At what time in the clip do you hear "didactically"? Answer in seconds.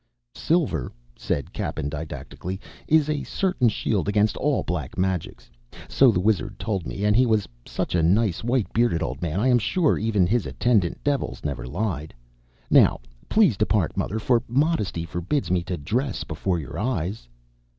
1.87-2.59